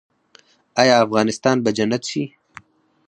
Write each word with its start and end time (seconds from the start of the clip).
آیا 0.81 0.95
افغانستان 1.05 1.55
به 1.63 1.69
جنت 1.77 2.03
شي؟ 2.09 2.23